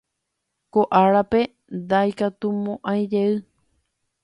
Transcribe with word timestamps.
Ko 0.71 0.81
árape 0.99 1.41
ndaikatumo'ãijey. 1.79 3.33